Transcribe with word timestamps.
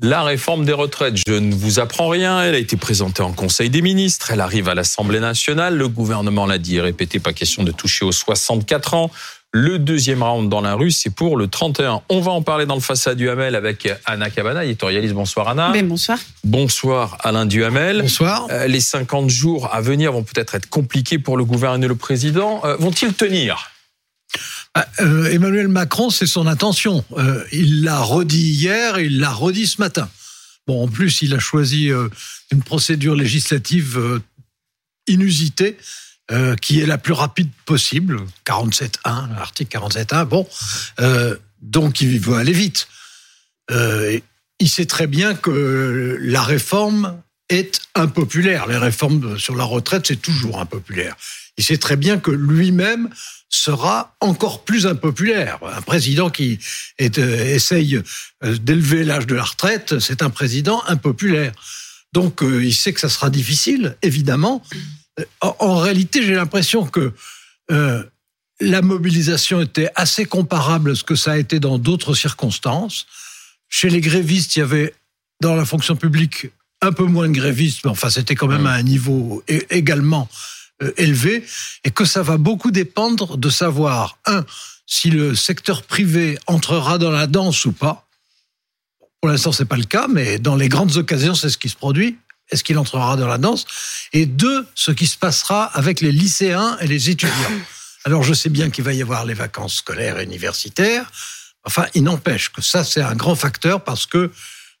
La 0.00 0.22
réforme 0.22 0.64
des 0.64 0.72
retraites, 0.72 1.16
je 1.26 1.32
ne 1.32 1.52
vous 1.52 1.80
apprends 1.80 2.08
rien. 2.08 2.40
Elle 2.40 2.54
a 2.54 2.58
été 2.58 2.76
présentée 2.76 3.22
en 3.22 3.32
Conseil 3.32 3.68
des 3.68 3.82
ministres. 3.82 4.30
Elle 4.30 4.40
arrive 4.40 4.68
à 4.68 4.74
l'Assemblée 4.76 5.18
nationale. 5.18 5.76
Le 5.76 5.88
gouvernement 5.88 6.46
l'a 6.46 6.58
dit 6.58 6.76
et 6.76 6.80
répété, 6.80 7.18
pas 7.18 7.32
question 7.32 7.64
de 7.64 7.72
toucher 7.72 8.04
aux 8.04 8.12
64 8.12 8.94
ans. 8.94 9.10
Le 9.50 9.80
deuxième 9.80 10.22
round 10.22 10.48
dans 10.48 10.60
la 10.60 10.74
rue, 10.74 10.92
c'est 10.92 11.10
pour 11.10 11.36
le 11.36 11.48
31. 11.48 12.02
On 12.10 12.20
va 12.20 12.30
en 12.30 12.42
parler 12.42 12.64
dans 12.64 12.76
le 12.76 12.80
Façade 12.80 13.16
Duhamel 13.16 13.56
avec 13.56 13.88
Anna 14.04 14.30
Cabana, 14.30 14.64
éditorialiste. 14.64 15.14
Bonsoir 15.14 15.48
Anna. 15.48 15.70
Ben, 15.72 15.88
bonsoir. 15.88 16.18
Bonsoir 16.44 17.18
Alain 17.24 17.46
Duhamel. 17.46 18.02
Bonsoir. 18.02 18.46
Euh, 18.50 18.68
les 18.68 18.80
50 18.80 19.28
jours 19.30 19.68
à 19.74 19.80
venir 19.80 20.12
vont 20.12 20.22
peut-être 20.22 20.54
être 20.54 20.68
compliqués 20.68 21.18
pour 21.18 21.36
le 21.36 21.44
gouvernement 21.44 21.82
et 21.82 21.88
le 21.88 21.96
président. 21.96 22.60
Euh, 22.64 22.76
vont-ils 22.78 23.14
tenir? 23.14 23.72
Euh, 25.00 25.30
Emmanuel 25.30 25.68
Macron, 25.68 26.10
c'est 26.10 26.26
son 26.26 26.46
intention. 26.46 27.04
Euh, 27.16 27.44
il 27.52 27.82
l'a 27.82 28.00
redit 28.00 28.50
hier, 28.50 28.98
il 28.98 29.20
l'a 29.20 29.30
redit 29.30 29.66
ce 29.66 29.80
matin. 29.80 30.08
Bon, 30.66 30.84
en 30.84 30.88
plus, 30.88 31.22
il 31.22 31.34
a 31.34 31.38
choisi 31.38 31.90
euh, 31.90 32.08
une 32.50 32.62
procédure 32.62 33.14
législative 33.14 34.20
inusitée, 35.06 35.78
qui 36.60 36.80
est 36.80 36.84
la 36.84 36.98
plus 36.98 37.14
rapide 37.14 37.48
possible, 37.64 38.20
47.1, 38.44 39.34
l'article 39.34 39.78
47.1. 39.78 40.24
Bon, 40.26 40.46
donc 41.62 42.02
il 42.02 42.20
veut 42.20 42.36
aller 42.36 42.52
vite. 42.52 42.86
il 43.70 44.68
sait 44.68 44.84
très 44.84 45.06
bien 45.06 45.34
que 45.34 46.18
la 46.20 46.42
réforme 46.42 47.18
est 47.48 47.80
impopulaire. 47.94 48.66
Les 48.66 48.76
réformes 48.76 49.38
sur 49.38 49.56
la 49.56 49.64
retraite, 49.64 50.06
c'est 50.06 50.20
toujours 50.20 50.60
impopulaire. 50.60 51.16
Il 51.56 51.64
sait 51.64 51.78
très 51.78 51.96
bien 51.96 52.18
que 52.18 52.30
lui-même 52.30 53.10
sera 53.48 54.14
encore 54.20 54.64
plus 54.64 54.86
impopulaire. 54.86 55.58
Un 55.62 55.82
président 55.82 56.30
qui 56.30 56.58
euh, 57.00 57.54
essaye 57.54 58.00
euh, 58.44 58.56
d'élever 58.58 59.04
l'âge 59.04 59.26
de 59.26 59.34
la 59.34 59.44
retraite, 59.44 59.98
c'est 59.98 60.22
un 60.22 60.30
président 60.30 60.82
impopulaire. 60.86 61.52
Donc 62.12 62.42
euh, 62.42 62.64
il 62.64 62.74
sait 62.74 62.92
que 62.92 63.00
ça 63.00 63.08
sera 63.08 63.30
difficile, 63.30 63.96
évidemment. 64.02 64.62
En, 65.40 65.78
réalité, 65.78 66.22
j'ai 66.22 66.34
l'impression 66.34 66.86
que 66.86 67.12
la 68.60 68.82
mobilisation 68.82 69.60
était 69.60 69.90
assez 69.96 70.24
comparable 70.26 70.92
à 70.92 70.94
ce 70.94 71.02
que 71.02 71.16
ça 71.16 71.32
a 71.32 71.36
été 71.38 71.58
dans 71.58 71.76
d'autres 71.76 72.14
circonstances. 72.14 73.06
Chez 73.68 73.90
les 73.90 74.00
grévistes, 74.00 74.54
il 74.54 74.60
y 74.60 74.62
avait 74.62 74.94
dans 75.40 75.56
la 75.56 75.64
fonction 75.64 75.96
publique 75.96 76.46
un 76.80 76.92
peu 76.92 77.04
moins 77.04 77.28
de 77.28 77.32
grévistes, 77.32 77.80
mais 77.84 77.90
enfin 77.90 78.10
c'était 78.10 78.34
quand 78.34 78.46
même 78.46 78.66
à 78.66 78.72
un 78.72 78.82
niveau 78.82 79.42
également 79.70 80.28
euh, 80.82 80.92
élevé 80.96 81.44
et 81.84 81.90
que 81.90 82.04
ça 82.04 82.22
va 82.22 82.36
beaucoup 82.36 82.70
dépendre 82.70 83.36
de 83.36 83.50
savoir, 83.50 84.18
un, 84.26 84.44
si 84.86 85.10
le 85.10 85.34
secteur 85.34 85.82
privé 85.82 86.38
entrera 86.46 86.98
dans 86.98 87.10
la 87.10 87.26
danse 87.26 87.64
ou 87.64 87.72
pas. 87.72 88.06
Pour 89.20 89.28
l'instant, 89.28 89.50
c'est 89.50 89.64
pas 89.64 89.76
le 89.76 89.84
cas, 89.84 90.06
mais 90.08 90.38
dans 90.38 90.54
les 90.54 90.68
grandes 90.68 90.96
occasions, 90.96 91.34
c'est 91.34 91.50
ce 91.50 91.58
qui 91.58 91.68
se 91.68 91.74
produit. 91.74 92.16
Est-ce 92.50 92.62
qu'il 92.62 92.78
entrera 92.78 93.16
dans 93.16 93.26
la 93.26 93.38
danse? 93.38 93.66
Et 94.12 94.24
deux, 94.24 94.66
ce 94.76 94.92
qui 94.92 95.08
se 95.08 95.18
passera 95.18 95.64
avec 95.64 96.00
les 96.00 96.12
lycéens 96.12 96.78
et 96.80 96.86
les 96.86 97.10
étudiants. 97.10 97.34
Alors, 98.04 98.22
je 98.22 98.32
sais 98.32 98.48
bien 98.48 98.70
qu'il 98.70 98.84
va 98.84 98.94
y 98.94 99.02
avoir 99.02 99.24
les 99.24 99.34
vacances 99.34 99.74
scolaires 99.74 100.18
et 100.20 100.24
universitaires. 100.24 101.10
Enfin, 101.64 101.86
il 101.94 102.04
n'empêche 102.04 102.50
que 102.50 102.62
ça, 102.62 102.84
c'est 102.84 103.02
un 103.02 103.16
grand 103.16 103.34
facteur 103.34 103.82
parce 103.82 104.06
que 104.06 104.30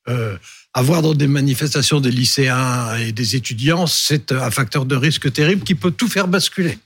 euh, 0.08 0.36
avoir 0.74 1.02
dans 1.02 1.14
des 1.14 1.26
manifestations 1.26 2.00
des 2.00 2.10
lycéens 2.10 2.96
et 2.96 3.12
des 3.12 3.36
étudiants, 3.36 3.86
c'est 3.86 4.32
un 4.32 4.50
facteur 4.50 4.84
de 4.84 4.96
risque 4.96 5.32
terrible 5.32 5.64
qui 5.64 5.74
peut 5.74 5.90
tout 5.90 6.08
faire 6.08 6.28
basculer. 6.28 6.78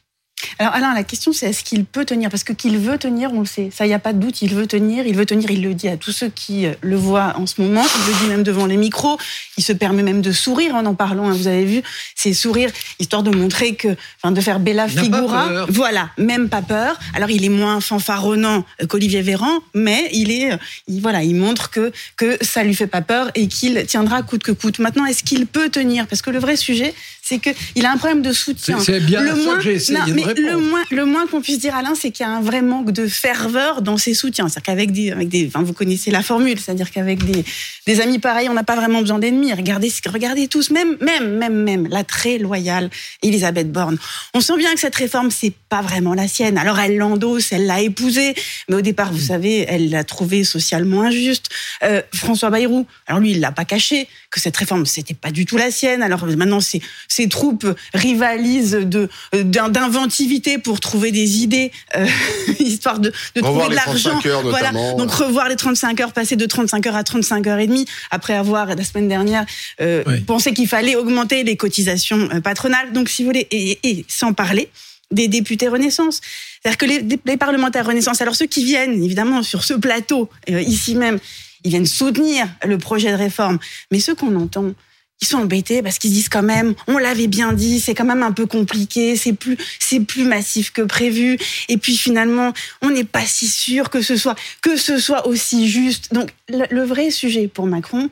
Alors 0.59 0.75
Alain, 0.75 0.95
la 0.95 1.05
question 1.05 1.33
c'est 1.33 1.47
est-ce 1.47 1.65
qu'il 1.65 1.85
peut 1.85 2.05
tenir? 2.05 2.31
Parce 2.31 2.45
que 2.45 2.53
qu'il 2.53 2.79
veut 2.79 2.99
tenir, 2.99 3.33
on 3.33 3.41
le 3.41 3.47
sait. 3.47 3.71
Ça, 3.73 3.85
il 3.85 3.89
n'y 3.89 3.95
a 3.95 3.99
pas 3.99 4.13
de 4.13 4.19
doute, 4.19 4.43
il 4.43 4.55
veut 4.55 4.67
tenir, 4.67 5.07
il 5.07 5.17
veut 5.17 5.27
tenir, 5.27 5.51
il 5.51 5.63
le 5.63 5.75
dit 5.75 5.89
à 5.89 5.97
tous 5.97 6.13
ceux 6.13 6.29
qui 6.29 6.67
euh, 6.67 6.75
le 6.81 6.97
voient 6.97 7.35
en 7.37 7.47
ce 7.47 7.61
moment, 7.61 7.83
il 7.83 8.13
le 8.13 8.19
dit 8.21 8.27
même 8.29 8.43
devant 8.43 8.67
les 8.67 8.77
micros, 8.77 9.19
il 9.57 9.65
se 9.65 9.73
permet 9.73 10.03
même 10.03 10.23
de 10.23 10.33
sourire 10.33 10.75
en 10.75 10.87
en 10.87 10.95
parlant, 10.95 11.29
hein, 11.29 11.33
vous 11.33 11.47
avez 11.47 11.65
vu, 11.65 11.83
c'est 12.15 12.33
sourire, 12.33 12.71
histoire 12.99 13.23
de 13.23 13.31
montrer 13.31 13.75
que, 13.75 13.97
enfin 14.23 14.33
de 14.33 14.41
faire 14.41 14.61
bella 14.61 14.89
figura. 14.89 15.67
Voilà, 15.69 16.11
même 16.19 16.49
pas 16.49 16.63
peur. 16.63 16.99
Alors 17.15 17.31
il 17.31 17.45
est 17.45 17.49
moins 17.49 17.81
fanfaronnant 17.81 18.65
qu'Olivier 18.89 19.23
Véran, 19.23 19.61
mais 19.75 20.09
il 20.13 20.31
est, 20.31 20.59
il, 20.89 21.01
voilà, 21.01 21.23
il 21.23 21.37
montre 21.37 21.71
que, 21.71 21.93
que 22.17 22.37
ça 22.43 22.65
lui 22.65 22.75
fait 22.75 22.87
pas 22.87 23.03
peur 23.03 23.31
et 23.35 23.49
qu'il 23.49 23.85
tiendra 23.87 24.23
coûte 24.23 24.43
que 24.43 24.53
coûte. 24.53 24.79
Maintenant, 24.79 25.07
est-ce 25.07 25.23
qu'il 25.23 25.47
peut 25.47 25.69
tenir? 25.69 26.07
Parce 26.07 26.23
que 26.23 26.31
le 26.31 26.39
vrai 26.39 26.57
sujet, 26.57 26.95
c'est 27.33 27.55
qu'il 27.55 27.87
a 27.87 27.93
un 27.93 27.97
problème 27.97 28.23
de 28.23 28.33
soutien. 28.33 28.79
C'est 28.81 29.01
bien 29.01 29.23
le 29.23 29.35
moins, 29.35 29.59
que 29.59 29.69
essayé 29.69 29.99
le 30.37 30.57
moins, 30.59 30.83
le 30.91 31.05
moins 31.07 31.27
qu'on 31.27 31.41
puisse 31.41 31.59
dire, 31.59 31.75
Alain, 31.75 31.95
c'est 31.95 32.11
qu'il 32.11 32.27
y 32.27 32.29
a 32.29 32.33
un 32.33 32.43
vrai 32.43 32.61
manque 32.61 32.91
de 32.91 33.07
ferveur 33.07 33.81
dans 33.81 33.97
ses 33.97 34.13
soutiens. 34.13 34.49
C'est-à-dire 34.49 34.63
qu'avec 34.63 34.93
des, 34.93 35.11
avec 35.13 35.29
des, 35.29 35.47
enfin, 35.47 35.63
vous 35.63 35.73
connaissez 35.73 36.11
la 36.11 36.23
formule, 36.23 36.59
c'est-à-dire 36.59 36.91
qu'avec 36.91 37.25
des, 37.25 37.45
des 37.87 38.01
amis 38.01 38.19
pareils, 38.19 38.49
on 38.49 38.55
n'a 38.55 38.65
pas 38.65 38.77
vraiment 38.77 39.01
besoin 39.01 39.19
d'ennemis. 39.19 39.53
Regardez, 39.53 39.91
regardez 40.07 40.49
tous, 40.49 40.71
même, 40.71 40.97
même, 41.01 41.39
même, 41.39 41.63
même, 41.63 41.87
la 41.89 42.05
très 42.05 42.39
loyale 42.39 42.91
Elisabeth 43.23 43.73
Borne. 43.73 43.99
On 44.35 44.41
sent 44.41 44.59
bien 44.59 44.75
que 44.75 44.81
cette 44.81 44.97
réforme, 44.97 45.31
c'est 45.31 45.55
pas 45.69 45.81
vraiment 45.81 46.15
la 46.15 46.29
sienne. 46.29 46.59
Alors 46.59 46.79
elle 46.79 46.97
l'endosse, 46.97 47.53
elle 47.53 47.67
l'a 47.67 47.81
épousée, 47.81 48.35
mais 48.69 48.77
au 48.77 48.83
départ, 48.83 49.13
vous 49.13 49.19
savez, 49.19 49.65
elle 49.69 49.91
l'a 49.91 50.05
trouvée 50.05 50.45
socialement 50.45 51.03
injuste. 51.03 51.49
Euh, 51.83 52.03
François 52.13 52.51
Bayrou, 52.51 52.87
alors 53.07 53.21
lui, 53.21 53.33
il 53.33 53.41
l'a 53.41 53.53
pas 53.53 53.65
caché 53.65 54.09
que 54.33 54.41
cette 54.41 54.57
réforme, 54.57 54.87
c'était 54.87 55.15
pas 55.15 55.31
du 55.31 55.47
tout 55.47 55.57
la 55.57 55.71
sienne. 55.71 56.03
Alors 56.03 56.27
maintenant, 56.27 56.61
ses, 56.61 56.81
ses 57.07 57.29
troupes 57.29 57.67
rivalisent 57.95 58.73
de 58.73 59.09
d'inventivité 59.33 60.59
pour 60.59 60.81
trouver 60.81 61.13
des 61.13 61.43
idées, 61.43 61.71
euh, 61.97 62.07
histoire 62.59 62.99
de, 62.99 63.13
de 63.37 63.41
trouver 63.41 63.69
de 63.69 63.75
l'argent. 63.75 64.19
Voilà. 64.45 64.73
Donc 64.97 65.13
revoir 65.13 65.49
les 65.49 65.57
35 65.57 66.01
heures, 66.01 66.13
passer 66.13 66.37
de 66.37 66.47
35 66.47 66.87
heures 66.87 66.97
à 66.97 67.05
35 67.05 67.47
heures 67.47 67.59
et 67.59 67.67
demie, 67.67 67.87
après 68.11 68.35
avoir 68.35 68.75
la 68.75 68.85
semaine 68.85 69.09
dernière 69.09 69.45
euh, 69.81 70.03
pensé 70.27 70.53
qu'il 70.55 70.69
fallait 70.69 70.97
augmenter 70.97 71.45
les 71.45 71.57
cotisations 71.57 72.29
euh, 72.33 72.41
patronales. 72.41 72.93
Donc 72.93 73.11
si 73.11 73.23
vous 73.23 73.29
voulez, 73.29 73.47
et, 73.51 73.79
et 73.83 74.05
sans 74.09 74.33
parler 74.33 74.71
des 75.13 75.29
députés 75.29 75.69
Renaissance. 75.69 76.21
C'est-à-dire 76.63 76.79
que 76.79 76.87
les, 76.87 77.19
les, 77.25 77.37
parlementaires 77.37 77.87
Renaissance, 77.87 78.21
alors 78.23 78.35
ceux 78.35 78.47
qui 78.47 78.65
viennent 78.65 79.03
évidemment 79.03 79.43
sur 79.43 79.63
ce 79.65 79.75
plateau, 79.75 80.29
euh, 80.51 80.61
ici 80.63 80.95
même, 80.95 81.19
ils 81.65 81.71
viennent 81.71 81.87
soutenir 81.87 82.47
le 82.65 82.79
projet 82.79 83.11
de 83.11 83.17
réforme. 83.17 83.59
Mais 83.91 84.01
ceux 84.01 84.15
qu'on 84.15 84.35
entend, 84.37 84.73
ils 85.21 85.27
sont 85.27 85.39
embêtés 85.39 85.83
parce 85.83 85.99
qu'ils 85.99 86.11
disent 86.11 86.29
quand 86.29 86.43
même, 86.43 86.75
on 86.89 86.99
l'avait 86.99 87.29
bien 87.29 87.53
dit, 87.53 87.79
c'est 87.79 87.95
quand 87.95 88.05
même 88.05 88.25
un 88.25 88.33
peu 88.33 88.47
compliqué, 88.47 89.17
c'est 89.17 89.33
plus, 89.33 89.57
c'est 89.79 90.01
plus 90.01 90.25
massif 90.25 90.73
que 90.73 90.83
prévu. 90.83 91.39
Et 91.69 91.77
puis 91.77 91.97
finalement, 91.97 92.53
on 92.83 92.91
n'est 92.91 93.05
pas 93.05 93.25
si 93.25 93.47
sûr 93.47 93.89
que 93.89 94.03
ce 94.03 94.17
soit, 94.17 94.35
que 94.63 94.77
ce 94.77 94.99
soit 94.99 95.27
aussi 95.29 95.69
juste. 95.69 96.13
Donc, 96.13 96.31
le, 96.49 96.65
le 96.71 96.83
vrai 96.83 97.11
sujet 97.11 97.47
pour 97.47 97.67
Macron, 97.67 98.11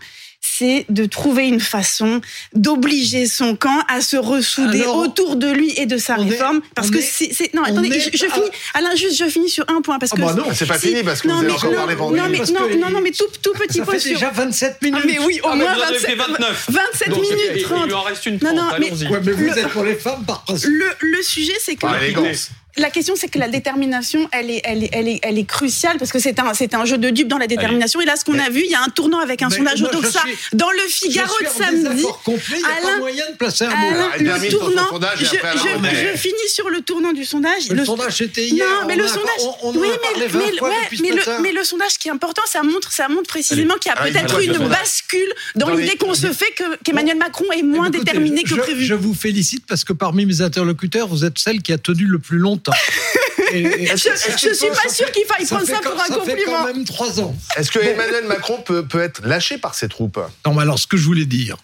c'est 0.61 0.85
de 0.91 1.07
trouver 1.07 1.49
une 1.49 1.61
façon 1.61 2.21
d'obliger 2.55 3.27
son 3.27 3.57
camp 3.57 3.83
à 3.89 4.03
se 4.03 4.19
ressouder 4.19 4.83
Alors, 4.83 4.99
autour 4.99 5.37
de 5.37 5.51
lui 5.51 5.73
et 5.79 5.87
de 5.87 5.97
sa 5.97 6.17
réforme. 6.17 6.59
Est, 6.59 6.75
parce 6.75 6.91
que 6.91 7.01
c'est. 7.01 7.55
Non, 7.55 7.63
attendez, 7.63 7.99
je, 7.99 8.11
je, 8.13 8.27
finis. 8.27 8.51
Alain, 8.75 8.95
juste, 8.95 9.17
je 9.17 9.25
finis 9.31 9.49
sur 9.49 9.65
un 9.69 9.81
point. 9.81 9.99
Parce 9.99 10.13
ah 10.13 10.17
que 10.17 10.21
bah 10.21 10.35
non, 10.35 10.45
c'est 10.53 10.67
pas 10.67 10.79
fini 10.79 11.03
parce 11.03 11.23
que 11.23 11.29
non, 11.29 11.37
vous 11.37 11.45
avez 11.45 11.53
encore 11.53 11.75
parlé 11.75 11.97
pendant 11.97 12.17
non, 12.17 12.29
mais, 12.29 12.39
non, 12.39 12.79
non, 12.79 12.91
non, 12.91 13.01
mais 13.01 13.13
tout, 13.13 13.25
tout 13.43 13.53
petit 13.55 13.79
ça 13.79 13.85
point 13.85 13.99
fait 13.99 14.11
déjà 14.11 14.31
27 14.31 14.83
minutes. 14.83 15.01
Ah, 15.03 15.07
mais 15.07 15.19
oui, 15.19 15.41
au 15.43 15.49
ah, 15.51 15.57
moins 15.57 15.75
27, 15.75 16.17
29. 16.17 16.67
27 16.71 17.09
Donc, 17.09 17.23
minutes 17.23 17.39
il, 17.57 17.63
30. 17.63 17.79
Il 17.81 17.87
lui 17.87 17.95
en 17.95 18.03
reste 18.03 18.27
une 18.27 18.39
30. 18.39 18.55
Non, 18.55 18.63
non, 18.63 18.71
mais, 18.79 18.91
ouais, 18.91 19.21
mais 19.25 19.33
vous 19.33 19.45
le, 19.45 19.59
êtes 19.59 19.69
pour 19.69 19.85
les 19.85 19.95
femmes 19.95 20.25
par 20.27 20.45
principe. 20.45 20.69
Le, 20.69 20.87
le 21.01 21.23
sujet, 21.23 21.55
c'est 21.59 21.77
que. 21.77 21.81
Par 21.81 22.03
élégance. 22.03 22.51
La 22.81 22.89
question, 22.89 23.15
c'est 23.15 23.29
que 23.29 23.39
la 23.39 23.49
détermination, 23.49 24.27
elle 24.33 24.51
est, 24.51 24.63
elle 24.65 24.85
est, 24.85 24.89
elle 24.93 25.07
est, 25.07 25.21
elle 25.23 25.39
est 25.39 25.45
cruciale 25.45 25.99
parce 25.99 26.11
que 26.11 26.19
c'est 26.19 26.39
un, 26.39 26.55
c'est 26.55 26.73
un 26.73 26.87
jeu 26.87 26.97
de 26.97 27.11
dupes 27.11 27.29
dans 27.29 27.37
la 27.37 27.47
détermination. 27.47 28.01
Allez. 28.01 28.07
Et 28.09 28.11
là, 28.11 28.17
ce 28.17 28.25
qu'on 28.25 28.39
a 28.39 28.49
vu, 28.49 28.63
il 28.65 28.71
y 28.71 28.75
a 28.75 28.81
un 28.83 28.89
tournant 28.89 29.19
avec 29.19 29.43
un 29.43 29.49
mais 29.49 29.57
sondage 29.57 29.83
moi, 29.83 29.91
Odoxa 29.91 30.23
dans 30.55 30.71
le 30.71 30.89
Figaro 30.89 31.35
de 31.43 31.47
samedi. 31.47 32.05
Complet, 32.25 32.59
il 32.59 32.65
a 32.65 32.69
Alain, 32.69 32.93
pas 32.95 32.99
moyen 32.99 33.31
de 33.31 33.37
placer 33.37 33.67
un 33.67 33.69
Alain, 33.69 34.09
mot. 34.17 34.43
le 34.43 34.49
tournant. 34.49 34.89
sondage 34.89 35.19
Je, 35.19 35.25
je, 35.27 35.31
je, 35.31 36.17
finis 36.17 36.49
sur 36.49 36.71
le 36.71 36.81
tournant 36.81 37.13
du 37.13 37.27
sondage. 37.27 37.69
Le, 37.69 37.77
le 37.77 37.85
sondage 37.85 38.17
c'était 38.17 38.47
hier. 38.47 38.67
Non, 38.67 38.87
mais 38.89 38.95
on 38.95 38.97
le 38.97 39.05
a, 39.05 39.09
sondage. 39.09 39.41
On, 39.41 39.69
on 39.69 39.73
oui, 39.77 39.89
mais, 39.91 40.27
mais, 40.27 40.35
ouais, 40.35 40.51
le, 40.51 41.43
mais, 41.43 41.53
le, 41.53 41.65
sondage 41.65 41.99
qui 41.99 42.09
est 42.09 42.13
important, 42.13 42.43
ça 42.47 42.63
montre, 42.63 42.93
ça 42.93 43.09
montre 43.09 43.29
précisément 43.29 43.75
qu'il 43.75 43.93
y 43.93 43.95
a 43.95 44.01
Allez, 44.01 44.13
peut-être 44.13 44.41
une 44.41 44.69
bascule 44.69 45.35
dans, 45.55 45.69
l'idée 45.75 45.97
qu'on 45.97 46.15
se 46.15 46.33
fait 46.33 46.55
qu'Emmanuel 46.83 47.19
Macron 47.19 47.45
est 47.53 47.63
moins 47.63 47.91
déterminé 47.91 48.43
que 48.43 48.55
prévu. 48.55 48.87
Je 48.87 48.95
vous 48.95 49.13
félicite 49.13 49.67
parce 49.67 49.85
que 49.85 49.93
parmi 49.93 50.25
mes 50.25 50.41
interlocuteurs, 50.41 51.09
vous 51.09 51.27
êtes 51.27 51.39
celle 51.39 51.61
qui 51.61 51.75
a 51.75 51.79
tenu 51.79 52.05
le 52.05 52.19
plus 52.19 52.39
longtemps. 52.39 52.70
Et, 53.53 53.63
et, 53.63 53.87
je, 53.89 53.97
je 53.97 54.55
suis 54.55 54.69
pas 54.69 54.89
sûr 54.89 55.11
qu'il 55.11 55.25
faille 55.27 55.45
prendre 55.45 55.67
ça, 55.67 55.81
quand, 55.83 55.91
pour 55.91 56.01
un 56.01 56.05
ça 56.07 56.15
compliment. 56.15 56.37
fait 56.37 56.45
quand 56.45 56.67
même 56.67 56.85
trois 56.85 57.21
ans. 57.21 57.37
Est-ce 57.57 57.73
que 57.73 57.81
Emmanuel 57.81 58.25
Macron 58.27 58.63
peut, 58.63 58.87
peut 58.87 59.01
être 59.01 59.27
lâché 59.27 59.59
par 59.59 59.75
ses 59.75 59.89
troupes 59.89 60.21
Non, 60.47 60.55
mais 60.55 60.63
alors 60.63 60.79
ce 60.79 60.87
que 60.87 60.97
je 60.97 61.05
voulais 61.05 61.25
dire, 61.25 61.57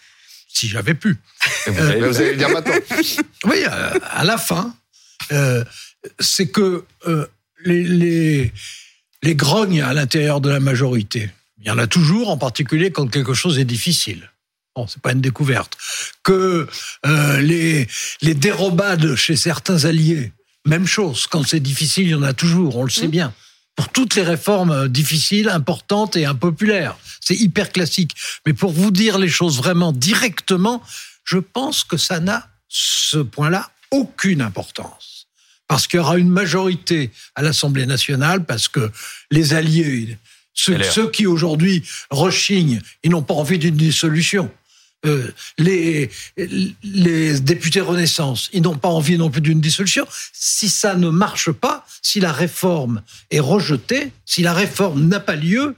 si 0.49 0.69
j'avais 0.69 0.95
pu. 0.95 1.17
Vous, 1.69 1.81
allez, 1.81 2.01
vous 2.01 2.17
allez 2.17 2.31
le 2.31 2.37
dire 2.37 2.49
maintenant. 2.49 2.75
Oui, 3.45 3.63
à 3.65 4.25
la 4.25 4.37
fin, 4.37 4.75
euh, 5.31 5.63
c'est 6.19 6.49
que 6.49 6.83
euh, 7.07 7.27
les, 7.65 7.85
les, 7.85 8.53
les 9.23 9.35
grognes 9.37 9.83
à 9.83 9.93
l'intérieur 9.93 10.41
de 10.41 10.51
la 10.51 10.59
majorité, 10.59 11.31
il 11.61 11.67
y 11.69 11.71
en 11.71 11.79
a 11.79 11.87
toujours, 11.87 12.31
en 12.31 12.37
particulier 12.39 12.91
quand 12.91 13.07
quelque 13.07 13.35
chose 13.35 13.61
est 13.61 13.65
difficile. 13.65 14.29
Bon, 14.75 14.89
c'est 14.89 15.01
pas 15.01 15.13
une 15.13 15.21
découverte. 15.21 15.77
Que 16.25 16.67
euh, 17.07 17.41
les, 17.41 17.87
les 18.23 18.35
dérobades 18.35 19.15
chez 19.15 19.37
certains 19.37 19.85
alliés, 19.85 20.33
même 20.67 20.87
chose. 20.87 21.27
Quand 21.27 21.47
c'est 21.47 21.61
difficile, 21.61 22.05
il 22.05 22.11
y 22.11 22.15
en 22.15 22.23
a 22.23 22.33
toujours, 22.33 22.77
on 22.77 22.85
le 22.85 22.91
sait 22.91 23.09
bien. 23.09 23.33
pour 23.75 23.91
toutes 23.91 24.15
les 24.15 24.23
réformes 24.23 24.89
difficiles, 24.89 25.49
importantes 25.51 26.17
et 26.17 26.25
impopulaires. 26.25 26.97
C'est 27.21 27.35
hyper 27.37 27.71
classique. 27.73 28.13
Mais 28.47 28.55
pour 28.55 28.73
vous 28.73 28.91
dire 28.91 29.19
les 29.19 29.29
choses 29.29 29.59
vraiment 29.59 29.93
directement, 29.93 30.83
je 31.25 31.39
pense 31.39 31.85
que 31.85 31.99
ça 31.99 32.19
n'a, 32.21 32.49
ce 32.69 33.19
point-là, 33.19 33.71
aucune 33.91 34.41
importance. 34.41 35.27
Parce 35.69 35.87
qu'il 35.87 35.99
y 35.99 36.01
aura 36.01 36.17
une 36.17 36.31
majorité 36.31 37.11
à 37.35 37.43
l'Assemblée 37.43 37.87
nationale, 37.87 38.45
parce 38.45 38.69
que 38.69 38.91
les 39.31 39.53
alliés, 39.53 40.17
ceux, 40.55 40.83
ceux 40.83 41.11
qui 41.11 41.27
aujourd'hui 41.27 41.83
rechignent, 42.11 42.81
ils 43.03 43.11
n'ont 43.11 43.23
pas 43.23 43.35
envie 43.35 43.59
d'une 43.59 43.77
dissolution. 43.77 44.51
Euh, 45.07 45.33
les, 45.59 46.11
députés 47.41 47.81
Renaissance, 47.81 48.49
ils 48.53 48.63
n'ont 48.63 48.77
pas 48.77 48.89
envie 48.89 49.19
non 49.19 49.31
plus 49.31 49.41
d'une 49.41 49.61
dissolution. 49.61 50.07
Si 50.33 50.69
ça 50.69 50.95
ne 50.95 51.09
marche 51.09 51.51
pas, 51.51 51.87
si 52.03 52.21
la 52.21 52.33
réforme 52.33 53.03
est 53.31 53.41
rejetée, 53.41 54.13
si 54.25 54.43
la 54.43 54.53
réforme 54.53 55.07
n'a 55.07 55.21
pas 55.21 55.37
lieu, 55.37 55.77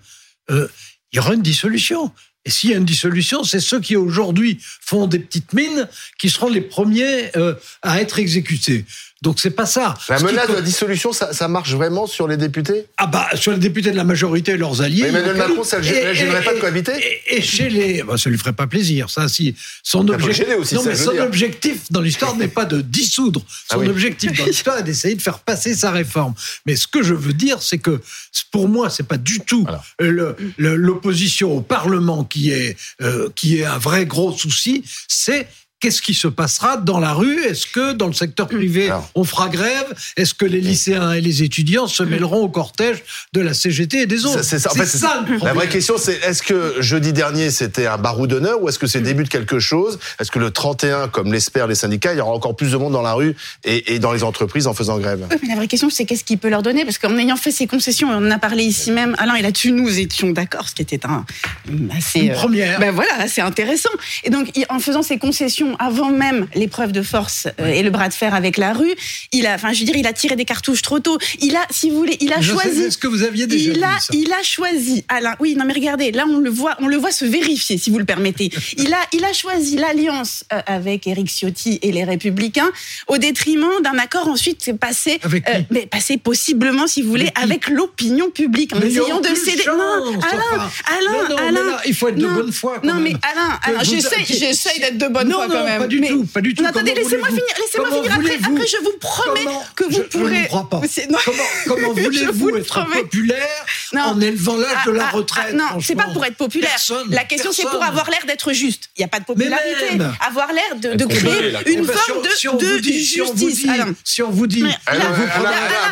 euh, 0.51 0.69
il 1.13 1.17
y 1.17 1.19
aura 1.19 1.35
une 1.35 1.43
dissolution. 1.43 2.13
Et 2.45 2.51
s'il 2.51 2.71
y 2.71 2.75
a 2.75 2.77
une 2.77 2.85
dissolution, 2.85 3.45
c'est 3.45 3.61
ceux 3.61 3.81
qui 3.81 3.97
aujourd'hui 3.97 4.59
font 4.81 5.07
des 5.07 5.19
petites 5.19 5.53
mines 5.53 5.89
qui 6.19 6.31
seront 6.31 6.49
les 6.49 6.61
premiers 6.61 7.37
euh, 7.37 7.55
à 7.83 8.01
être 8.01 8.19
exécutés. 8.19 8.85
Donc 9.21 9.41
c'est 9.41 9.51
pas 9.51 9.67
ça. 9.67 9.95
La 10.09 10.21
menace 10.21 10.49
de 10.49 10.55
la 10.55 10.61
dissolution, 10.61 11.13
ça, 11.13 11.49
marche 11.49 11.73
vraiment 11.73 12.07
sur 12.07 12.29
les 12.29 12.37
députés? 12.37 12.87
Ah 12.99 13.09
bah 13.09 13.29
sur 13.35 13.51
les 13.51 13.59
députés 13.59 13.91
de 13.91 13.97
la 13.97 14.05
majorité 14.05 14.53
et 14.53 14.57
leurs 14.57 14.81
alliés. 14.81 15.03
Mais 15.03 15.09
Emmanuel 15.09 15.37
Macron, 15.37 15.65
ça 15.65 15.79
ne 15.79 15.83
gênerait 15.83 16.45
pas 16.45 16.55
de 16.55 16.61
cohabiter 16.61 16.93
et, 17.27 17.43
chez 17.43 17.69
les, 17.69 18.05
bah, 18.05 18.17
ça 18.17 18.31
lui 18.31 18.39
ferait 18.39 18.53
pas 18.53 18.69
plaisir. 18.69 19.11
Ça, 19.11 19.29
si 19.29 19.57
son 19.83 20.09
objectif, 20.09 20.47
non 20.73 20.83
mais 20.85 20.95
son 20.95 21.19
objectif 21.19 21.91
dans 21.91 22.01
l'histoire 22.01 22.37
n'est 22.37 22.49
pas 22.49 22.65
de 22.65 22.81
dissoudre. 22.81 23.43
Ah 23.71 23.75
son 23.75 23.87
objectif 23.87 24.33
dans 24.39 24.45
l'histoire 24.47 24.79
est 24.79 24.83
d'essayer 24.83 25.15
de 25.15 25.21
faire 25.21 25.41
passer 25.41 25.75
sa 25.75 25.91
réforme. 25.91 26.35
Mais 26.65 26.77
ce 26.77 26.87
que 26.87 27.03
je 27.03 27.13
veux 27.13 27.33
dire, 27.33 27.61
c'est 27.61 27.79
que 27.79 28.01
pour 28.51 28.69
moi, 28.69 28.89
c'est 28.89 29.07
pas 29.07 29.19
du 29.19 29.41
tout 29.41 29.67
l'opposition 30.59 31.55
au 31.55 31.61
Parlement 31.61 32.25
qui 32.29 32.51
est 32.51 32.77
euh, 33.01 33.29
qui 33.35 33.59
est 33.59 33.65
un 33.65 33.79
vrai 33.79 34.07
gros 34.07 34.33
souci. 34.37 34.85
C'est 35.09 35.49
qu'est-ce 35.81 36.03
qui 36.03 36.15
se 36.15 36.29
passera 36.29 36.77
dans 36.77 36.99
la 36.99 37.13
rue? 37.13 37.45
Est-ce 37.45 37.67
que 37.67 37.93
dans 37.93 38.09
le 38.09 38.13
secteur 38.13 38.49
privé, 38.49 38.91
on 39.15 39.25
fera 39.25 39.49
grève? 39.49 39.87
Est-ce 40.17 40.35
que 40.35 40.45
les 40.45 40.61
lycéens 40.61 41.13
et 41.13 41.21
les 41.21 41.43
étudiants 41.43 41.87
se 41.87 42.03
mêleront 42.03 42.43
au 42.43 42.49
cortège 42.49 43.05
de 43.33 43.41
la 43.41 43.55
CGT 43.55 44.03
et 44.03 44.07
des 44.07 44.25
autres? 44.25 44.43
C'est 44.43 44.59
ça, 44.59 45.25
La 45.43 45.53
vraie 45.53 45.69
question, 45.69 45.97
c'est 45.99 46.15
est-ce 46.25 46.43
que 46.43 46.81
jeudi 46.81 47.13
dernier, 47.13 47.51
c'était 47.51 47.87
un 47.87 47.99
barou 47.99 48.27
d'honneur 48.27 48.63
ou 48.63 48.69
est-ce 48.69 48.79
que 48.79 48.87
c'est 48.87 48.99
le 48.99 49.05
début 49.05 49.25
de 49.25 49.29
quelque 49.29 49.59
chose? 49.59 49.99
Est-ce 50.21 50.31
que 50.31 50.39
le 50.39 50.51
31, 50.51 51.09
comme 51.09 51.33
l'espèrent 51.33 51.69
les 51.69 51.75
syndicats, 51.75 52.13
il 52.13 52.19
y 52.19 52.21
aura 52.21 52.33
encore 52.33 52.57
plus 52.57 52.73
de 52.73 52.77
monde 52.77 52.93
dans 52.93 53.03
la 53.03 53.13
rue 53.13 53.37
et, 53.65 53.99
dans 53.99 54.13
les 54.13 54.25
entreprises 54.25 54.67
en 54.67 54.75
faisant 54.75 54.99
grève? 54.99 55.27
La 55.49 55.55
vraie 55.55 55.69
question, 55.69 55.91
c'est 55.91 56.05
qu'est-ce 56.05 56.25
qu'il 56.25 56.39
peut 56.39 56.51
leur 56.51 56.63
donner? 56.63 56.85
Parce 56.85 56.99
qu'en 56.99 57.17
ayant 57.17 57.37
fait 57.37 57.53
ces 57.53 57.67
concessions, 57.67 58.09
on 58.11 58.27
en 58.27 58.31
a 58.31 58.39
parlé 58.39 58.65
ici 58.65 58.91
même, 58.91 59.15
Alain 59.19 59.37
et 59.37 59.43
là-dessus, 59.43 59.71
nous 59.71 59.99
étions 59.99 60.31
d'accord, 60.31 60.69
ce 60.69 60.75
qui 60.75 60.83
était 60.83 61.07
un 61.07 61.25
assez... 61.97 62.21
Une 62.21 62.33
première. 62.33 62.79
Euh, 62.79 62.81
ben 62.81 62.91
voilà, 62.93 63.29
c'est 63.29 63.41
intéressant. 63.41 63.91
Et 64.25 64.31
donc, 64.31 64.51
en 64.69 64.81
faisant 64.81 65.03
ces 65.03 65.19
concessions 65.19 65.68
avant 65.79 66.11
même 66.11 66.47
l'épreuve 66.55 66.93
de 66.93 67.03
force 67.03 67.49
euh, 67.61 67.67
et 67.67 67.83
le 67.83 67.91
bras 67.91 68.09
de 68.09 68.15
fer 68.15 68.35
avec 68.35 68.57
la 68.57 68.73
rue, 68.73 68.95
il 69.33 69.47
a, 69.47 69.55
enfin, 69.55 69.73
je 69.73 69.81
veux 69.81 69.87
dire, 69.87 69.97
il 69.97 70.07
a 70.07 70.13
tiré 70.13 70.37
des 70.37 70.45
cartouches 70.45 70.83
trop 70.83 71.01
tôt. 71.01 71.19
Il 71.41 71.57
a, 71.57 71.67
si 71.71 71.91
vous 71.91 71.97
voulez, 71.97 72.17
il 72.21 72.33
a 72.33 72.41
choisi. 72.41 72.91
ce 72.91 72.99
que 72.99 73.07
vous 73.07 73.23
aviez 73.23 73.47
déjà 73.47 73.73
il 73.73 73.85
a, 73.85 73.99
il 74.13 74.33
a 74.33 74.43
choisi. 74.43 75.05
Alain, 75.09 75.35
oui, 75.41 75.55
non 75.57 75.65
mais 75.65 75.75
regardez, 75.75 76.13
là 76.13 76.25
on 76.29 76.39
le 76.39 76.51
voit, 76.51 76.77
on 76.81 76.87
le 76.87 76.97
voit 76.97 77.11
se 77.11 77.25
vérifier, 77.25 77.79
si 77.79 77.91
vous 77.91 77.99
le 77.99 78.05
permettez. 78.05 78.51
il 78.77 78.93
a, 78.93 79.01
il 79.13 79.25
a 79.25 79.33
choisi 79.33 79.77
l'alliance 79.77 80.45
euh, 80.53 80.61
avec 80.67 81.07
Éric 81.07 81.29
Ciotti 81.29 81.79
et 81.83 81.93
les 81.93 82.05
Républicains 82.05 82.71
au 83.07 83.19
détriment 83.19 83.83
d'un 83.83 83.99
accord 83.99 84.29
ensuite 84.29 84.73
passé, 84.79 85.19
avec 85.23 85.49
euh, 85.49 85.61
mais 85.71 85.87
passé 85.87 86.17
possiblement, 86.17 86.87
si 86.87 87.03
vous 87.03 87.11
voulez, 87.11 87.31
avec, 87.35 87.69
l'opinion 87.69 88.31
publique, 88.31 88.75
en 88.75 88.81
essayant 88.81 89.21
de 89.21 89.35
céder. 89.35 89.65
Non, 89.67 90.19
Alain, 90.21 90.71
Alain, 90.87 91.49
Alain, 91.49 91.77
il 91.87 91.95
faut 91.95 92.09
être 92.09 92.17
de 92.17 92.27
bonne 92.27 92.53
foi. 92.53 92.81
non 92.83 92.95
mais 92.95 93.15
Alain, 93.23 93.59
Alain 93.63 93.83
j'essaie 93.83 94.79
d'être 94.79 94.99
de 94.99 95.09
bonne 95.09 95.31
foi 95.33 95.49
quand 95.59 95.65
même 95.65 95.87
du 95.87 96.01
tout, 96.01 96.25
pas 96.27 96.41
du 96.41 96.55
tout. 96.55 96.65
attendez, 96.65 96.95
laissez-moi 96.95 97.29
finir, 97.29 97.45
laissez-moi 97.59 97.91
finir. 97.91 98.13
Après, 98.15 98.35
après, 98.37 98.67
je 98.67 98.85
vous 98.85 98.99
promets 99.01 99.47
que 99.75 99.85
vous 99.85 100.03
pourrez. 100.05 100.37
Je 100.37 100.43
ne 100.43 100.47
crois 100.47 100.69
pas. 100.69 100.81
Comment, 101.25 101.43
comment 101.67 101.93
voulez-vous 102.03 102.57
être 102.57 102.87
populaire 102.87 103.67
en 103.95 104.21
élevant 104.21 104.57
l'âge 104.57 104.85
de 104.87 104.93
la 104.93 105.05
ah, 105.05 105.11
ah, 105.13 105.17
retraite 105.17 105.47
ah, 105.51 105.57
Non, 105.57 105.81
c'est 105.81 105.95
pas 105.95 106.09
pour 106.13 106.25
être 106.25 106.37
populaire. 106.37 106.77
la 107.11 107.25
question, 107.25 107.53
c'est 107.53 107.69
pour 107.69 107.83
avoir 107.83 108.11
l'air 108.11 108.25
d'être 108.27 108.53
juste. 108.53 108.91
Il 108.97 109.01
n'y 109.01 109.05
a 109.05 109.09
pas 109.09 109.21
de 109.21 109.25
popularité. 109.25 109.99
Avoir 110.27 110.53
l'air 110.53 110.97
de, 110.97 111.05
créer 111.07 111.55
une 111.67 111.87
forme 111.87 112.23
de, 112.23 112.83
justice. 112.83 113.67
Si 114.05 114.23
on 114.23 114.31
vous 114.31 114.47
dit. 114.47 114.65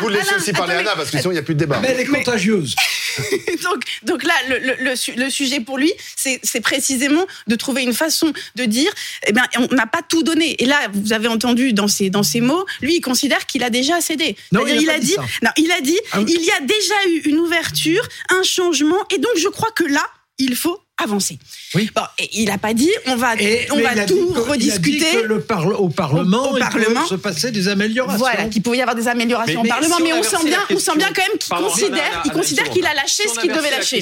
Vous 0.01 0.09
laissez 0.09 0.35
aussi 0.35 0.53
parler 0.53 0.75
Anna, 0.75 0.91
parce 0.95 1.09
que 1.09 1.17
sinon, 1.17 1.31
il 1.31 1.35
n'y 1.35 1.39
a 1.39 1.43
plus 1.43 1.55
de 1.55 1.59
débat. 1.59 1.79
Mais 1.81 1.89
elle 1.89 1.99
est 2.01 2.05
contagieuse. 2.05 2.75
donc, 3.63 3.83
donc 4.03 4.23
là, 4.23 4.33
le, 4.47 5.29
sujet 5.29 5.59
pour 5.59 5.77
lui, 5.77 5.91
c'est 6.15 6.61
précisément 6.61 7.25
de 7.47 7.55
trouver 7.55 7.83
une 7.83 7.93
façon 7.93 8.33
de 8.55 8.65
dire, 8.65 8.91
eh 9.27 9.31
bien, 9.31 9.43
on 9.57 9.73
n'a 9.75 9.87
pas 9.87 10.01
tout 10.01 10.23
donné. 10.23 10.61
Et 10.61 10.65
là, 10.65 10.79
vous 10.93 11.13
avez 11.13 11.27
entendu 11.27 11.73
dans 11.73 11.87
ces, 11.87 12.09
dans 12.09 12.23
ces 12.23 12.41
mots, 12.41 12.65
lui, 12.81 12.95
il 12.95 13.01
considère 13.01 13.45
qu'il 13.45 13.63
a 13.63 13.69
déjà 13.69 14.01
cédé. 14.01 14.35
Non, 14.51 14.65
il, 14.65 14.89
a, 14.89 14.99
dit, 14.99 15.15
non, 15.41 15.51
il 15.57 15.71
a 15.71 15.81
dit, 15.81 15.99
ah 16.11 16.19
il 16.27 16.41
y 16.41 16.51
a 16.51 16.59
déjà 16.61 16.95
eu 17.09 17.21
une 17.29 17.37
ouverture, 17.39 18.07
un 18.29 18.43
changement, 18.43 18.97
et 19.13 19.17
donc 19.17 19.31
je 19.37 19.47
crois 19.47 19.71
que 19.71 19.83
là, 19.83 20.05
il 20.39 20.55
faut 20.55 20.79
avancer. 21.03 21.37
Oui. 21.75 21.89
Bon, 21.95 22.01
et 22.17 22.29
il 22.33 22.45
n'a 22.45 22.57
pas 22.57 22.73
dit 22.73 22.89
on 23.05 23.15
va, 23.15 23.35
on 23.71 23.79
va 23.81 24.05
tout 24.05 24.33
rediscuter. 24.33 24.97
Il 24.97 25.05
a 25.05 25.11
dit 25.11 25.21
que 25.21 25.27
le 25.27 25.35
au 25.77 25.89
Parlement, 25.89 26.51
au, 26.51 26.57
Parlement 26.57 27.05
se 27.05 27.15
passer 27.15 27.51
des 27.51 27.67
améliorations. 27.67 28.17
Voilà, 28.17 28.45
qu'il 28.45 28.61
pouvait 28.61 28.77
y 28.77 28.81
avoir 28.81 28.95
des 28.95 29.07
améliorations 29.07 29.61
au 29.61 29.65
Parlement, 29.65 29.97
mais 30.01 30.13
on 30.13 30.23
sent 30.23 30.45
bien, 30.45 30.59
on 30.71 30.79
sent 30.79 30.97
bien 30.97 31.11
quand 31.13 31.21
même 31.27 31.37
qu'il 31.39 31.55
considère, 31.55 32.21
il 32.25 32.31
considère 32.31 32.69
qu'il 32.69 32.85
a 32.85 32.93
lâché 32.93 33.27
ce 33.27 33.39
qu'il 33.39 33.51
devait 33.51 33.71
lâcher 33.71 34.01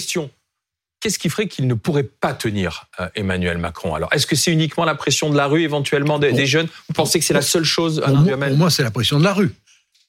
qu'est-ce 1.05 1.19
qui 1.19 1.29
ferait 1.29 1.47
qu'il 1.47 1.67
ne 1.67 1.75
pourrait 1.75 2.01
pas 2.03 2.33
tenir 2.33 2.87
euh, 2.99 3.07
Emmanuel 3.13 3.59
Macron 3.59 3.93
Alors, 3.93 4.11
est-ce 4.11 4.25
que 4.25 4.35
c'est 4.35 4.51
uniquement 4.51 4.85
la 4.85 4.95
pression 4.95 5.29
de 5.29 5.37
la 5.37 5.45
rue, 5.45 5.61
éventuellement 5.61 6.17
des, 6.17 6.47
jeunes? 6.47 6.67
Vous 6.87 6.95
pensez 6.95 7.19
que 7.19 7.25
c'est 7.25 7.35
la 7.35 7.43
seule 7.43 7.63
chose 7.63 8.01
Pour, 8.03 8.15
moi, 8.15 8.37
pour 8.37 8.57
moi 8.57 8.69
c'est 8.71 8.81
la 8.81 8.89
pression 8.89 9.19
de 9.19 9.23
la 9.23 9.33
rue 9.33 9.53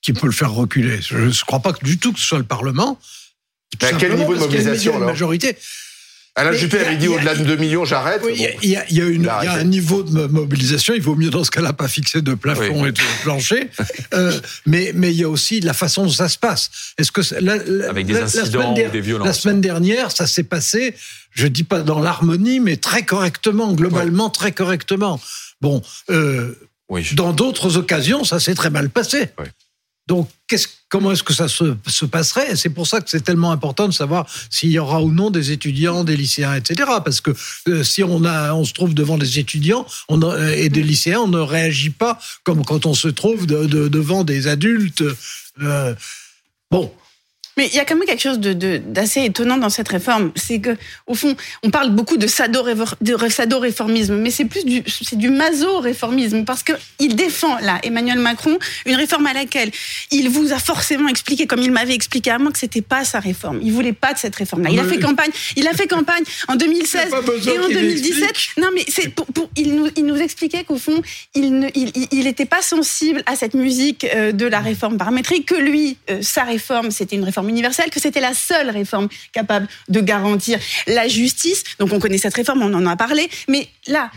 qui 0.01 0.15
peut 0.15 0.27
le 0.27 0.33
faire 0.33 0.53
reculer. 0.53 1.01
Je 1.03 1.19
ne 1.19 1.45
crois 1.45 1.61
pas 1.61 1.73
du 1.83 1.99
tout 1.99 2.15
que 2.15 2.19
ce 2.19 2.25
soit 2.25 2.39
le 2.39 2.45
Parlement. 2.45 2.99
Mais 3.83 3.89
à 3.89 3.93
quel 3.93 4.17
niveau 4.17 4.35
de 4.35 4.39
mobilisation 4.39 4.97
alors? 4.97 5.09
majorité. 5.09 5.59
Alain 6.39 6.53
Juppé 6.53 6.79
avait 6.81 6.97
dit 6.97 7.09
au-delà 7.09 7.35
de 7.35 7.45
2 7.45 7.57
millions, 7.57 7.87
j'arrête. 7.87 8.21
Il 8.31 8.69
y, 8.69 8.77
a, 8.77 9.53
un 9.55 9.65
niveau 9.65 10.03
de 10.03 10.27
mobilisation. 10.27 10.93
Il 10.95 11.01
vaut 11.01 11.15
mieux 11.15 11.31
dans 11.31 11.45
ce 11.45 11.51
cas-là 11.51 11.73
pas 11.73 11.89
fixer 11.89 12.21
de 12.21 12.35
plafond 12.35 12.85
et 12.85 12.93
de 12.93 13.01
plancher. 13.23 13.71
Euh, 14.15 14.33
mais 14.67 14.93
mais 14.95 15.13
il 15.13 15.21
y 15.21 15.25
a 15.25 15.29
aussi 15.29 15.61
la 15.61 15.73
façon 15.73 16.05
dont 16.05 16.11
ça 16.11 16.29
se 16.29 16.39
passe. 16.39 16.71
Est-ce 16.99 17.11
que 17.11 17.23
la, 17.41 17.55
avec 17.89 18.07
des 18.07 18.17
incidents 18.17 18.73
ou 18.73 18.75
des 18.75 19.01
violences 19.01 19.27
La 19.27 19.33
semaine 19.33 19.61
dernière, 19.61 20.11
ça 20.11 20.27
s'est 20.27 20.45
passé. 20.45 20.95
Je 21.33 21.47
dis 21.47 21.65
pas 21.65 21.81
dans 21.81 22.01
l'harmonie, 22.01 22.61
mais 22.61 22.77
très 22.77 23.05
correctement, 23.05 23.73
globalement 23.73 24.31
très 24.31 24.53
correctement. 24.53 25.21
Bon, 25.61 25.83
euh, 26.11 26.55
dans 27.15 27.33
d'autres 27.33 27.77
occasions, 27.77 28.25
ça 28.25 28.39
s'est 28.39 28.55
très 28.55 28.71
mal 28.71 28.91
passé. 28.91 29.29
Donc, 30.07 30.29
comment 30.89 31.11
est-ce 31.11 31.25
que 31.25 31.33
ça 31.33 31.49
se, 31.49 32.05
passerait? 32.05 32.55
C'est 32.55 32.71
pour 32.71 32.87
ça 32.87 33.01
que 33.01 33.11
c'est 33.11 33.23
tellement 33.23 33.51
important 33.51 33.89
de 33.89 33.93
savoir 33.93 34.27
s'il 34.51 34.71
y 34.71 34.79
aura 34.79 35.03
ou 35.03 35.11
non 35.11 35.31
des 35.31 35.51
étudiants, 35.51 36.05
des 36.05 36.17
lycéens, 36.17 36.55
etc. 36.55 36.89
Parce 37.05 37.21
que 37.21 37.33
euh, 37.69 37.83
si 37.83 38.05
on, 38.05 38.25
a, 38.25 38.55
on 38.55 38.65
se 38.65 38.73
trouve 38.73 38.95
devant 38.95 39.19
des 39.19 39.41
étudiants 39.41 39.85
euh, 40.11 40.55
et 40.55 40.69
des 40.69 40.83
lycéens, 40.83 41.21
on 41.21 41.29
ne 41.29 41.41
réagit 41.41 41.91
pas 41.91 42.21
comme 42.45 42.65
quand 42.65 42.87
on 42.87 42.95
se 42.95 43.09
trouve 43.09 43.47
devant 43.47 44.23
des 44.23 44.47
adultes. 44.47 45.03
Euh, 45.61 45.95
bon, 46.71 46.93
mais 47.57 47.69
il 47.69 47.75
y 47.75 47.79
a 47.79 47.85
quand 47.85 47.97
même 47.97 48.07
quelque 48.07 48.23
chose 48.23 48.39
d'assez 48.39 49.21
de, 49.21 49.27
étonnant 49.27 49.57
dans 49.57 49.71
cette 49.71 49.89
réforme, 49.89 50.31
c'est 50.37 50.61
que 50.61 50.77
au 51.07 51.15
fond, 51.15 51.35
on 51.63 51.71
parle 51.71 51.91
beaucoup 51.91 52.17
de 52.19 52.27
sado-réformisme, 52.27 54.17
mais 54.17 54.31
c'est 54.31 54.45
plus 54.45 54.65
du, 54.65 54.83
c'est 54.87 55.17
du 55.17 55.31
maso-réformisme 55.31 56.45
parce 56.45 56.63
que 56.63 56.73
il 56.99 57.17
défend 57.17 57.59
là 57.61 57.79
Emmanuel 57.83 58.19
Macron 58.19 58.59
une 58.85 58.97
réforme 58.97 59.27
à 59.27 59.33
laquelle 59.33 59.71
il 60.11 60.29
vous 60.29 60.53
a 60.53 60.59
forcément 60.59 61.09
expliqué, 61.09 61.47
comme 61.47 61.63
il 61.63 61.73
m'avait 61.73 61.95
expliqué 61.95 62.31
à 62.31 62.39
moi, 62.39 62.53
que 62.53 62.59
c'était 62.59 62.83
pas 62.83 63.05
sa 63.05 63.21
réforme. 63.21 63.61
Il 63.63 63.73
voulait 63.73 63.93
pas 63.95 64.13
de 64.13 64.19
cette 64.19 64.37
réforme-là. 64.37 64.71
Il 64.71 64.79
a 64.79 64.85
fait 64.85 64.99
campagne, 64.99 65.31
il 65.57 65.67
a 65.67 65.73
fait 65.73 65.87
campagne 65.87 66.25
en 66.49 66.57
2016 66.57 67.09
et 67.47 67.59
en 67.59 67.69
2017. 67.69 68.37
Non, 68.59 68.69
mais 68.75 68.85
c'est 68.89 69.09
pour, 69.09 69.27
pour, 69.27 69.49
il 69.57 69.75
nous, 69.75 69.89
il 69.97 70.05
nous 70.05 70.17
expliquait 70.17 70.65
qu'au 70.65 70.77
fond, 70.77 71.01
il 71.35 71.59
ne, 71.59 71.69
il, 71.75 71.91
il 72.13 72.27
était 72.27 72.45
pas 72.45 72.63
sensible 72.63 73.23
à 73.27 73.35
cette 73.35 73.55
musique 73.55 74.05
euh, 74.05 74.33
de 74.33 74.47
la 74.47 74.61
réforme 74.61 74.99
paramétrique, 74.99 75.47
que 75.47 75.55
lui, 75.55 75.97
euh, 76.11 76.21
sa 76.21 76.45
réforme, 76.45 76.91
c'était 76.91 77.17
une 77.17 77.25
réforme 77.25 77.46
universelle, 77.49 77.91
que 77.91 78.01
c'était 78.01 78.21
la 78.21 78.35
seule 78.35 78.71
réforme 78.71 79.09
capable 79.33 79.69
de 79.89 80.01
garantir 80.01 80.59
la 80.87 81.09
justice. 81.09 81.65
Donc 81.79 81.93
on 81.93 81.99
connaît 81.99 82.19
cette 82.19 82.35
réforme, 82.35 82.63
on 82.63 82.75
en 82.75 82.87
a 82.87 82.97
parlé. 82.97 83.29
Mais 83.49 83.69
là, 83.87 84.11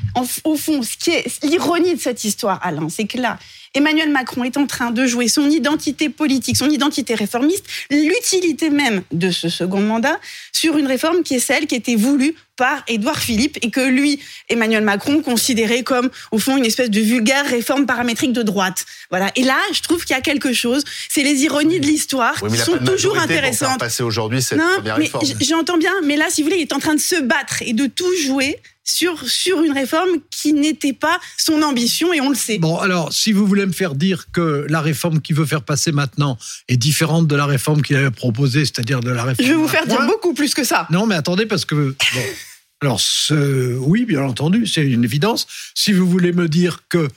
au 0.44 0.56
fond, 0.56 0.82
ce 0.82 0.98
qui 0.98 1.12
est 1.12 1.44
l'ironie 1.44 1.96
de 1.96 2.00
cette 2.00 2.24
histoire, 2.24 2.60
Alain, 2.64 2.90
c'est 2.90 3.06
que 3.06 3.18
là, 3.18 3.38
Emmanuel 3.76 4.10
Macron 4.10 4.44
est 4.44 4.58
en 4.58 4.66
train 4.66 4.92
de 4.92 5.06
jouer 5.06 5.28
son 5.28 5.50
identité 5.50 6.10
politique, 6.10 6.58
son 6.58 6.70
identité 6.70 7.14
réformiste, 7.14 7.66
l'utilité 7.92 8.70
même 8.70 9.04
de 9.12 9.30
ce 9.30 9.48
second 9.50 9.82
mandat 9.82 10.20
sur 10.52 10.78
une 10.78 10.88
réforme 10.88 11.24
qui 11.24 11.36
est 11.36 11.40
celle 11.40 11.68
qui 11.68 11.76
était 11.76 11.96
voulue 11.96 12.36
par 12.60 12.84
Édouard 12.90 13.20
Philippe 13.20 13.58
et 13.62 13.72
que 13.72 13.80
lui, 13.80 14.20
Emmanuel 14.50 14.84
Macron, 14.84 15.22
considérait 15.22 15.84
comme, 15.84 16.10
au 16.32 16.40
fond, 16.40 16.58
une 16.58 16.66
espèce 16.66 16.90
de 16.90 17.00
vulgaire 17.00 17.50
réforme 17.50 17.86
paramétrique 17.86 18.34
de 18.34 18.44
droite. 18.44 18.86
Voilà. 19.10 19.32
Et 19.38 19.44
là, 19.44 19.58
je 19.72 19.80
trouve 19.80 20.04
qu'il 20.04 20.14
y 20.14 20.20
a 20.20 20.22
quelque 20.22 20.52
chose. 20.52 20.84
C'est 21.08 21.24
les 21.24 21.44
ironies 21.44 21.80
de 21.80 21.86
l'histoire 21.86 22.36
qui 22.36 22.58
sont 22.58 22.78
toujours 22.80 23.18
intéressantes. 23.18 23.70
Pour 23.70 23.78
passer 23.78 24.04
aujourd'hui 24.04 24.42
cette 24.42 24.58
non, 24.58 24.66
première 24.76 24.98
mais 24.98 25.06
réforme. 25.06 25.26
J'entends 25.40 25.78
bien, 25.78 25.94
mais 26.04 26.18
là, 26.18 26.26
si 26.30 26.42
vous 26.42 26.50
voulez, 26.50 26.58
il 26.58 26.64
est 26.64 26.74
en 26.74 26.80
train 26.80 26.96
de 26.96 27.00
se 27.00 27.22
battre 27.22 27.62
et 27.62 27.72
de 27.72 27.88
tout 27.88 28.14
jouer 28.22 28.60
sur, 28.84 29.30
sur 29.30 29.64
une 29.64 29.72
réforme 29.72 30.10
qui 30.32 30.54
n'était 30.54 30.94
pas 30.94 31.20
son 31.38 31.62
ambition 31.62 32.12
et 32.14 32.22
on 32.22 32.30
le 32.30 32.36
sait. 32.36 32.58
Bon, 32.58 32.78
alors, 32.78 33.14
si 33.14 33.32
vous 33.32 33.46
voulez 33.46 33.66
me 33.66 33.72
faire 33.72 33.96
dire 33.96 34.26
que 34.32 34.66
la 34.70 34.82
réforme 34.82 35.22
qu'il 35.22 35.36
veut 35.36 35.46
faire 35.46 35.62
passer 35.62 35.92
maintenant 35.92 36.38
est 36.68 36.78
différente 36.78 37.28
de 37.28 37.36
la 37.36 37.46
réforme 37.46 37.82
qu'il 37.82 37.96
avait 37.96 38.12
proposée, 38.12 38.66
c'est-à-dire 38.66 39.00
de 39.00 39.12
la 39.12 39.24
réforme. 39.24 39.48
Je 39.48 39.54
vais 39.54 39.60
vous 39.60 39.68
faire 39.68 39.86
dire 39.86 40.02
beaucoup 40.08 40.34
plus 40.34 40.54
que 40.54 40.64
ça. 40.64 40.88
Non, 40.90 41.06
mais 41.06 41.16
attendez, 41.16 41.46
parce 41.46 41.66
que. 41.66 41.76
Bon, 41.76 42.22
alors, 42.82 43.00
ce, 43.00 43.76
oui, 43.78 44.06
bien 44.06 44.22
entendu, 44.22 44.66
c'est 44.66 44.82
une 44.82 45.04
évidence. 45.04 45.48
Si 45.76 45.92
vous 45.92 46.08
voulez 46.08 46.32
me 46.32 46.48
dire 46.48 46.84
que 46.88 47.10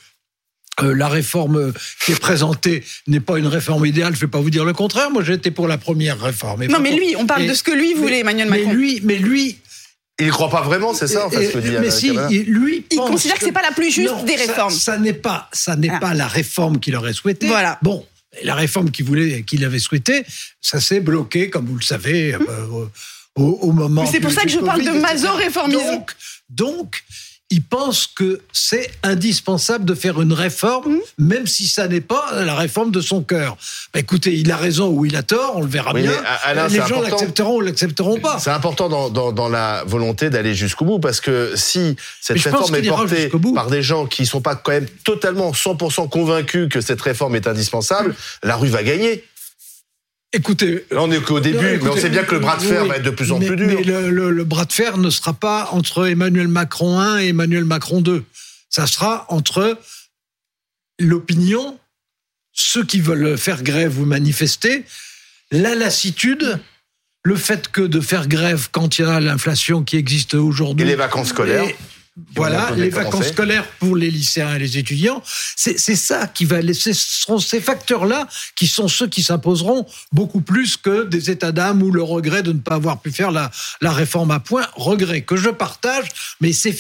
euh, 0.83 0.95
la 0.95 1.09
réforme 1.09 1.73
qui 2.04 2.12
est 2.12 2.21
présentée 2.21 2.83
n'est 3.07 3.21
pas 3.21 3.38
une 3.38 3.47
réforme 3.47 3.87
idéale, 3.87 4.14
je 4.14 4.19
ne 4.19 4.23
vais 4.23 4.31
pas 4.31 4.40
vous 4.40 4.50
dire 4.50 4.64
le 4.64 4.73
contraire. 4.73 5.11
Moi, 5.11 5.23
j'étais 5.23 5.50
pour 5.50 5.69
la 5.69 5.78
première 5.78 6.21
réforme. 6.21 6.66
non, 6.66 6.81
mais 6.81 6.97
lui, 6.97 7.14
on 7.16 7.26
parle 7.26 7.42
et, 7.42 7.49
de 7.49 7.54
ce 7.54 7.62
que 7.62 7.71
lui 7.71 7.95
voulait, 7.95 8.21
Emmanuel 8.21 8.49
Macron. 8.49 8.69
Mais 8.69 8.75
lui, 8.75 9.00
mais 9.04 9.16
lui 9.19 9.59
il 10.19 10.26
ne 10.26 10.31
croit 10.31 10.50
pas 10.50 10.62
vraiment, 10.62 10.95
c'est 10.95 11.09
ça 11.09 11.26
en 11.26 11.31
fait, 11.31 11.49
ce 11.49 11.52
que 11.54 11.59
dit 11.59 11.71
Mais 11.81 11.90
si, 11.90 12.14
il, 12.31 12.45
lui 12.45 12.85
il 12.90 12.99
considère 12.99 13.35
que, 13.35 13.40
que 13.40 13.47
c'est 13.47 13.52
pas 13.52 13.62
la 13.62 13.73
plus 13.73 13.90
juste 13.90 14.12
non, 14.12 14.23
des 14.23 14.37
réformes. 14.37 14.71
Ça, 14.71 14.92
ça 14.92 14.99
n'est 14.99 15.14
pas, 15.14 15.49
ça 15.52 15.75
n'est 15.75 15.90
ah. 15.90 15.99
pas 15.99 16.14
la 16.14 16.28
réforme 16.28 16.78
qu'il 16.78 16.95
aurait 16.95 17.14
souhaité. 17.14 17.49
Voilà. 17.49 17.78
Bon, 17.83 18.07
la 18.45 18.54
réforme 18.54 18.90
qu'il 18.90 19.04
voulait, 19.04 19.42
qu'il 19.42 19.64
avait 19.64 19.78
souhaité, 19.78 20.25
ça 20.61 20.81
s'est 20.81 21.00
bloqué, 21.00 21.50
comme 21.50 21.66
vous 21.66 21.76
le 21.76 21.83
savez, 21.83 22.35
mmh. 22.35 22.47
euh, 22.49 22.87
au, 23.37 23.59
au, 23.62 23.73
moment. 23.73 24.07
C'est 24.07 24.21
pour 24.21 24.31
ça 24.31 24.43
que 24.43 24.51
je 24.51 24.59
parle 24.59 24.85
de 24.85 24.91
maso-réformisme. 24.91 25.79
Donc, 25.79 26.17
donc, 26.51 27.05
il 27.53 27.62
pense 27.62 28.07
que 28.07 28.41
c'est 28.51 28.91
indispensable 29.03 29.85
de 29.85 29.95
faire 29.95 30.23
une 30.23 30.33
réforme, 30.33 30.95
mmh. 30.95 31.01
même 31.19 31.47
si 31.47 31.69
ça 31.69 31.87
n'est 31.87 32.01
pas 32.01 32.43
la 32.43 32.55
réforme 32.55 32.91
de 32.91 33.03
son 33.03 33.23
cœur. 33.23 33.59
Bah, 33.93 34.01
écoutez, 34.01 34.33
il 34.33 34.51
a 34.51 34.57
raison 34.57 34.89
ou 34.89 35.05
il 35.05 35.15
a 35.17 35.23
tort, 35.23 35.57
on 35.57 35.61
le 35.61 35.67
verra 35.67 35.93
oui, 35.93 36.01
bien. 36.01 36.15
Alain, 36.45 36.67
Les 36.69 36.81
gens 36.81 37.03
l'accepteront 37.03 37.57
ou 37.57 37.61
l'accepteront 37.61 38.19
pas. 38.21 38.39
C'est 38.39 38.51
important 38.51 38.89
dans, 38.89 39.11
dans, 39.11 39.33
dans, 39.33 39.51
la 39.51 39.85
volonté 39.87 40.31
d'aller 40.31 40.55
jusqu'au 40.55 40.87
bout, 40.87 40.99
parce 40.99 41.21
que 41.21 41.53
si 41.55 41.97
cette 42.23 42.41
réforme 42.41 42.75
est 42.75 42.89
portée 42.89 43.31
par 43.55 43.69
des 43.69 43.83
gens 43.83 44.07
qui 44.07 44.23
ne 44.23 44.27
sont 44.29 44.41
pas 44.41 44.55
quand 44.55 44.73
même 44.73 44.89
totalement 45.05 45.53
100% 45.53 46.09
convaincus 46.09 46.71
que 46.71 46.81
cette 46.81 47.03
réforme 47.03 47.37
est 47.37 47.47
indispensable, 47.47 48.11
mmh. 48.11 48.47
la 48.47 48.57
rue 48.57 48.69
va 48.69 48.83
gagner. 48.83 49.25
Écoutez, 50.35 50.87
là 50.91 51.03
on 51.03 51.09
n'est 51.09 51.21
qu'au 51.21 51.41
début, 51.41 51.57
non, 51.57 51.62
écoutez, 51.62 51.85
mais 51.85 51.91
on 51.91 51.97
sait 51.97 52.09
bien 52.09 52.25
que 52.25 52.35
le 52.35 52.41
bras 52.41 52.57
de 52.57 52.62
fer 52.62 52.83
oui, 52.83 52.89
va 52.89 52.97
être 52.97 53.03
de 53.03 53.11
plus 53.11 53.33
en 53.33 53.39
mais, 53.39 53.47
plus 53.47 53.57
dur. 53.57 53.67
Mais 53.67 53.83
le, 53.83 54.11
le, 54.11 54.31
le, 54.31 54.45
bras 54.45 54.65
de 54.65 54.73
fer 54.73 54.97
ne 54.97 55.11
sera 55.11 55.35
pas 55.35 55.69
entre 55.73 56.07
Emmanuel 56.09 56.49
Macron 56.49 56.99
1 56.99 57.19
et 57.19 57.29
Emmanuel 57.29 57.67
Macron 57.67 58.01
2. 58.01 58.25
Ça 58.71 58.87
sera 58.87 59.27
entre 59.29 59.79
l'opinion, 60.99 61.79
ceux 62.53 62.85
qui 62.85 63.01
veulent 63.01 63.37
faire 63.37 63.62
grève 63.62 63.99
ou 64.01 64.07
manifester, 64.07 64.85
la 65.51 65.75
lassitude, 65.75 66.59
le 67.25 67.37
fait 67.37 67.69
que 67.69 67.83
de 67.83 68.01
faire 68.01 68.27
grève 68.27 68.69
quand 68.73 68.99
il 68.99 69.03
y 69.03 69.05
a 69.05 69.21
l'inflation 69.21 69.83
qui 69.83 69.97
existe 69.97 70.35
aujourd'hui. 70.35 70.87
Et 70.87 70.89
les 70.89 70.97
vacances 70.97 71.29
scolaires. 71.29 71.67
Voilà, 72.37 72.73
les 72.76 72.90
vacances 72.90 73.28
scolaires 73.28 73.66
pour 73.78 73.97
les 73.97 74.11
lycéens 74.11 74.57
et 74.57 74.59
les 74.59 74.76
étudiants, 74.76 75.23
c'est 75.57 75.78
ça 75.78 76.26
qui 76.26 76.45
va 76.45 76.61
laisser, 76.61 76.92
ce 76.92 77.23
seront 77.23 77.38
ces 77.38 77.59
facteurs-là 77.59 78.28
qui 78.54 78.66
sont 78.66 78.87
ceux 78.87 79.07
qui 79.07 79.23
s'imposeront 79.23 79.87
beaucoup 80.12 80.42
plus 80.42 80.76
que 80.76 81.04
des 81.04 81.31
états 81.31 81.52
d'âme 81.52 81.83
ou 81.83 81.90
le 81.90 82.02
regret 82.02 82.42
de 82.42 82.52
ne 82.52 82.59
pas 82.59 82.75
avoir 82.75 83.00
pu 83.00 83.12
faire 83.12 83.31
la, 83.31 83.50
la 83.81 83.92
réforme 83.92 84.31
à 84.31 84.40
point. 84.40 84.66
Regret 84.75 85.23
que 85.23 85.37
je 85.37 85.49
partage, 85.49 86.09
mais 86.42 86.52
c'est 86.52 86.73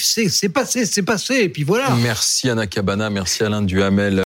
passé, 0.50 0.84
c'est 0.84 1.02
passé, 1.02 1.36
et 1.36 1.48
puis 1.48 1.64
voilà. 1.64 1.88
Merci 2.02 2.50
Anna 2.50 2.66
Cabana, 2.66 3.08
merci 3.08 3.42
Alain 3.42 3.62
Duhamel. 3.62 4.20